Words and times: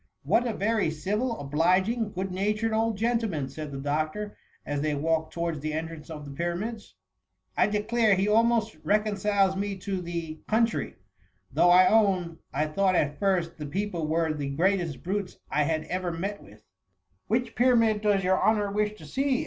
"What 0.23 0.47
a 0.47 0.53
very 0.55 0.89
civil, 0.89 1.39
obliging, 1.39 2.13
good 2.13 2.31
natured 2.31 2.73
old 2.73 2.97
gentleman!" 2.97 3.49
said 3.49 3.71
the 3.71 3.77
doctor, 3.77 4.35
as 4.65 4.81
they 4.81 4.95
walk 4.95 5.27
ed 5.27 5.31
towards 5.33 5.59
the 5.59 5.73
entrance 5.73 6.09
of 6.09 6.25
the 6.25 6.31
Pyramids;" 6.31 6.95
I 7.55 7.67
declare 7.67 8.15
he 8.15 8.27
almost 8.27 8.77
reconciles 8.83 9.55
me 9.55 9.77
to 9.77 10.01
the 10.01 10.39
coun 10.47 10.65
try, 10.65 10.95
though, 11.53 11.69
I 11.69 11.85
own, 11.87 12.39
I 12.51 12.65
thought 12.65 12.95
at 12.95 13.19
first 13.19 13.57
the 13.59 13.67
peo 13.67 13.91
ple 13.91 14.07
were 14.07 14.33
the 14.33 14.49
greatest 14.49 15.03
brutes 15.03 15.37
I 15.51 15.65
had 15.65 15.83
ever 15.83 16.11
met 16.11 16.41
with/'" 16.43 16.63
Which 17.27 17.53
Pyramid 17.55 18.01
does 18.01 18.23
your 18.23 18.41
honour 18.43 18.71
wish 18.71 18.97
to 18.97 19.05
see 19.05 19.39